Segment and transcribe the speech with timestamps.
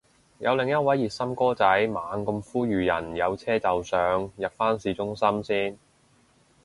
[0.39, 5.77] 有另一位熱心哥仔猛咁呼籲人有車就上，入返市中心先